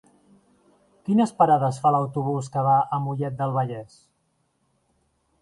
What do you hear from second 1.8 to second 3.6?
fa l'autobús que va a Mollet del